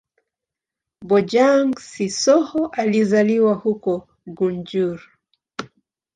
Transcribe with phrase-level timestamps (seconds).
[1.05, 5.01] Bojang-Sissoho alizaliwa huko Gunjur.